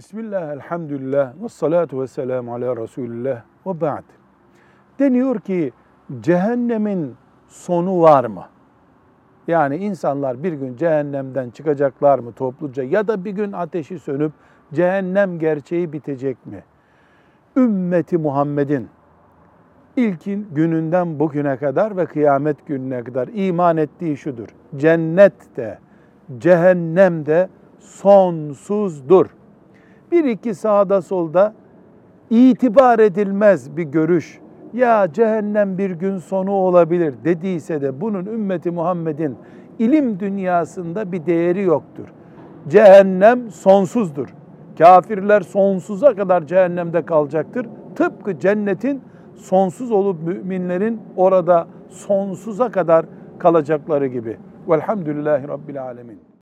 Bismillah, 0.00 0.52
elhamdülillah, 0.52 1.32
ve 1.42 1.48
salatu 1.48 2.02
ve 2.02 2.06
selamu 2.06 2.54
ala 2.54 2.76
Resulillah 2.76 3.42
ve 3.66 3.80
ba'd. 3.80 4.04
Deniyor 4.98 5.40
ki 5.40 5.72
cehennemin 6.20 7.14
sonu 7.48 8.00
var 8.00 8.24
mı? 8.24 8.44
Yani 9.48 9.76
insanlar 9.76 10.42
bir 10.42 10.52
gün 10.52 10.76
cehennemden 10.76 11.50
çıkacaklar 11.50 12.18
mı 12.18 12.32
topluca 12.32 12.82
ya 12.82 13.08
da 13.08 13.24
bir 13.24 13.30
gün 13.30 13.52
ateşi 13.52 13.98
sönüp 13.98 14.32
cehennem 14.72 15.38
gerçeği 15.38 15.92
bitecek 15.92 16.46
mi? 16.46 16.64
Ümmeti 17.56 18.18
Muhammed'in 18.18 18.88
ilkin 19.96 20.48
gününden 20.52 21.18
bugüne 21.18 21.56
kadar 21.56 21.96
ve 21.96 22.06
kıyamet 22.06 22.66
gününe 22.66 23.04
kadar 23.04 23.28
iman 23.32 23.76
ettiği 23.76 24.16
şudur. 24.16 24.48
Cennet 24.76 25.56
de, 25.56 25.78
cehennem 26.38 27.26
de 27.26 27.48
sonsuzdur. 27.78 29.39
Bir 30.12 30.24
iki 30.24 30.54
sağda 30.54 31.02
solda 31.02 31.54
itibar 32.30 32.98
edilmez 32.98 33.76
bir 33.76 33.82
görüş. 33.82 34.40
Ya 34.72 35.12
cehennem 35.12 35.78
bir 35.78 35.90
gün 35.90 36.18
sonu 36.18 36.50
olabilir 36.50 37.14
dediyse 37.24 37.80
de 37.80 38.00
bunun 38.00 38.26
ümmeti 38.26 38.70
Muhammed'in 38.70 39.36
ilim 39.78 40.20
dünyasında 40.20 41.12
bir 41.12 41.26
değeri 41.26 41.62
yoktur. 41.62 42.08
Cehennem 42.68 43.50
sonsuzdur. 43.50 44.28
Kafirler 44.78 45.40
sonsuza 45.40 46.14
kadar 46.14 46.46
cehennemde 46.46 47.02
kalacaktır. 47.02 47.66
Tıpkı 47.96 48.38
cennetin 48.38 49.02
sonsuz 49.36 49.90
olup 49.90 50.22
müminlerin 50.22 51.00
orada 51.16 51.66
sonsuza 51.88 52.70
kadar 52.70 53.06
kalacakları 53.38 54.06
gibi. 54.06 54.36
Velhamdülillahi 54.68 55.48
Rabbil 55.48 55.82
Alemin. 55.82 56.30